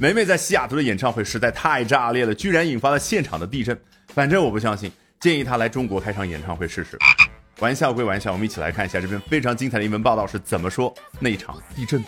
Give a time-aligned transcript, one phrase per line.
[0.00, 3.78] 梅梅在西雅图的演唱会实在太炸裂了，居然引发了现场的地震。
[4.14, 6.98] 反正我不相信，建议她来中国开场演唱会试试。
[7.58, 12.02] 玩笑归玩笑，我们一起来看一下这篇非常精彩的一文报道是怎么说那场地震。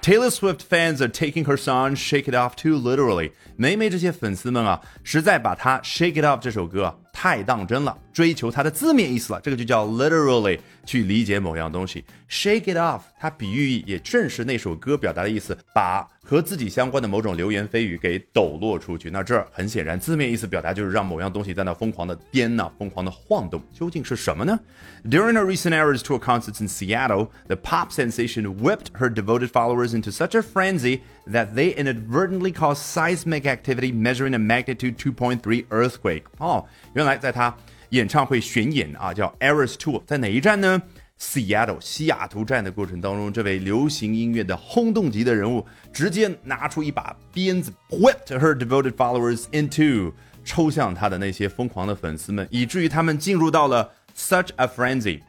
[0.00, 3.32] Taylor Swift fans are taking her song "Shake It Off" too literally。
[3.56, 9.41] 梅梅这些粉丝们啊，实在把她《Shake It Off》这首歌太当真了，追求它的字面意思了。
[9.41, 12.03] 这个就叫 literally 去理解某样东西。
[12.29, 19.09] Shake It Off，它比喻意也正是那首歌表达的意思，把和自己相关的某种流言蜚语给抖落出去。
[19.09, 23.61] 那这儿很显然，字面意思表达就是让某样东西在那疯狂的颠呢，疯狂的晃动。
[23.73, 24.59] 究竟是什么呢？
[25.03, 30.11] During a recent Eras tour concert in Seattle, the pop sensation whipped her devoted followers into
[30.11, 30.99] such a frenzy
[31.31, 36.23] that they inadvertently caused seismic activity measuring a magnitude 2.3 earthquake.
[36.37, 37.54] 哦，原 来在他
[37.90, 40.82] 演唱会巡演啊，叫 Eras Tour，在哪一站呢
[41.20, 50.12] ？Seattle 西雅图站的过程当中，这位流行音乐的轰动级的人物，直接拿出一把鞭子，whipped her devoted followers into，
[50.44, 55.20] 抽向他的那些疯狂的粉丝们，以至于他们进入到了 such a frenzy，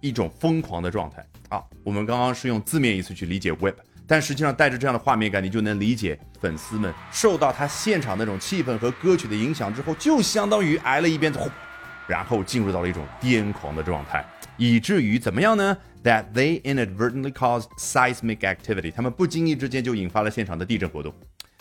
[0.00, 1.64] 一种疯狂的状态啊。
[1.82, 3.74] 我们刚刚是用字面意思去理解 whip，
[4.10, 11.38] 但实际上带着这样的画面感，你就能理解粉丝们受到他现场那种气氛和歌曲的影响之后，就相当于挨了一鞭子，
[12.08, 14.28] 然后进入到了一种癫狂的状态。
[14.56, 21.14] 以至于怎么样呢？That they inadvertently caused seismic activity，他们不经意之间就引发了现场的地震活动。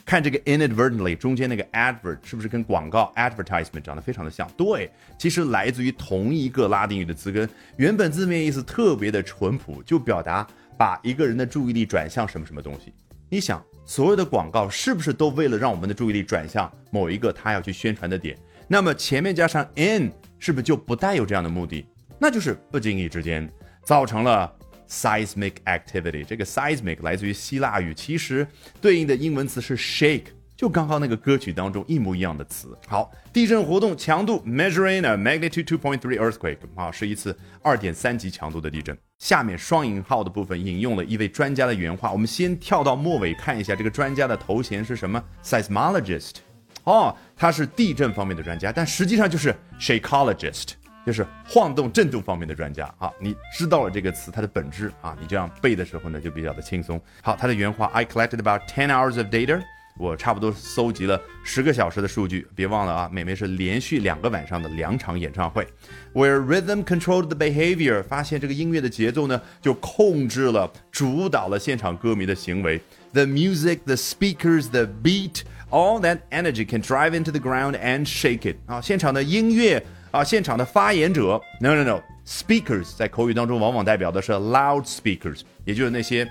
[0.03, 4.49] 看这个 inadvertently 中间那个 advert 是不是跟广告 advertisement 长得非常的像？
[4.57, 4.89] 对，
[5.19, 10.47] 其实来自于同一个拉丁语的词根，原本字面意思特别的淳朴，就表达
[10.79, 12.93] 把一个人的注意力转向什么什么东西。
[13.29, 18.37] 你想，所有的广告是不是都为了让我们的注意力转向某一个他要去宣传的点？
[18.65, 21.85] 那么前面加上 in，是不是就不带有这样的目的？
[22.17, 23.51] 那就是不经意之间
[23.83, 24.49] 造成了
[24.87, 26.23] seismic activity。
[26.23, 28.47] 这个 seismic 来自于希腊语，其实
[28.79, 30.27] 对应的英文词是 shake，
[30.59, 32.77] 就刚刚那个歌曲当中一模一样的词。
[32.85, 38.97] 好，地震活动强度 measuring a magnitude two point three earthquake 啊，是一次二点三级强度的地震。
[39.19, 46.39] 下面双引号的部分引用了一位专家的原话，我们先跳到末尾看一下这个专家的头衔是什么？seismologist。
[46.83, 50.71] 哦，他是地震方面的专家，但实际上就是 shakeologist。
[51.05, 53.09] 就是晃动、震动方面的专家啊！
[53.17, 57.01] 你知道了这个词它的本质啊，你这样背的时候呢就比较的轻松。
[57.23, 59.59] 好，他的原话：I collected about ten hours of data，
[59.99, 62.47] 我差不多搜集了十个小时的数据。
[62.55, 65.67] 别忘了啊，美美是连续两个晚上的两场演唱会
[66.13, 72.81] ，where rhythm controlled the behavior，发现这个音乐的节奏呢就控制了、主导了现场歌迷的行为。
[73.13, 78.51] The music, the speakers, the beat, all that energy can drive into the ground and shake
[78.51, 78.55] it。
[78.65, 79.85] 啊，现场的音乐。
[80.11, 86.27] 啊，现场的发言者，no no no，speakers 在口语当中往往代表的是 loudspeakers，也就是那些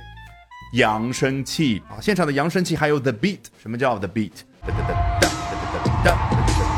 [0.73, 2.01] 扬声器啊。
[2.01, 4.33] 现场的扬声器还有 the beat，什么叫 the beat？
[4.67, 5.29] 哒哒哒哒
[6.05, 6.13] 哒哒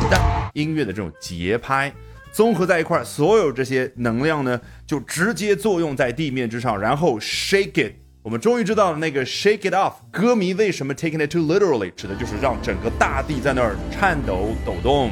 [0.02, 1.92] 哒哒，音乐的这种节拍
[2.32, 7.94] 综合在一块儿，所有这些能量呢，就直接作用在地面之上，然后 shake it。
[8.22, 15.10] 我们终于知道了那个 shake it off，歌迷为什么 taking it too literally，指的就是让整个大地在那儿颤抖抖动。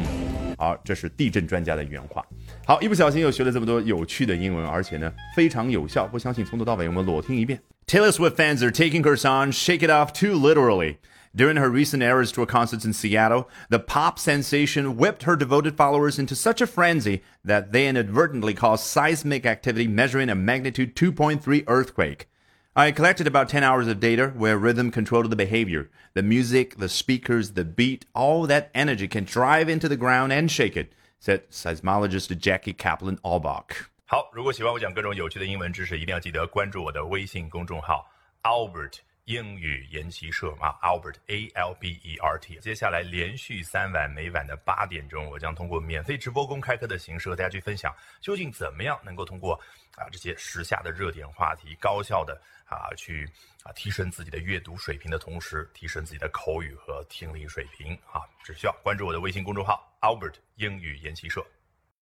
[0.58, 2.22] 好，这是地震专家的原话。
[2.66, 6.06] 好，一不小心又学了这么多有趣的英文，而且呢非常有效。
[6.06, 7.58] 不相信，从头到尾我们裸听一遍。
[7.88, 10.98] Taylor Swift fans are taking her song "Shake It Off" too literally.
[11.34, 16.18] During her recent Eras Tour concerts in Seattle, the pop sensation whipped her devoted followers
[16.18, 22.28] into such a frenzy that they inadvertently caused seismic activity measuring a magnitude 2.3 earthquake.
[22.76, 25.88] I collected about 10 hours of data where rhythm controlled the behavior.
[26.12, 30.50] The music, the speakers, the beat, all that energy can drive into the ground and
[30.50, 33.86] shake it, said seismologist Jackie Kaplan Albach.
[34.10, 38.10] 好，如果喜欢我讲各种有趣的英文知识，一定要记得关注我的微信公众号
[38.42, 42.58] Albert 英语研习社啊，Albert A L B E R T。
[42.60, 49.52] 接下来连续三晚，每晚的八点钟，我将通过免费直播公开课的形式和大家去分享，究竟怎么样能够通过
[49.94, 53.30] 啊这些时下的热点话题，高效的啊去
[53.62, 61.46] 啊提升自己的阅读水平的同时，提升自己的口语和听力水平啊，只需要关注我的微信公众号 Albert 英语研习社。